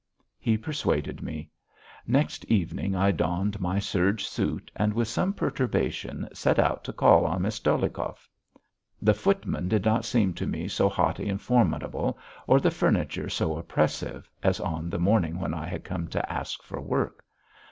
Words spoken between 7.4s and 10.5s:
Miss Dolyhikov. The footman did not seem to